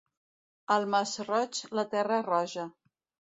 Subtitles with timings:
[0.75, 2.67] Al Masroig, la terra roja.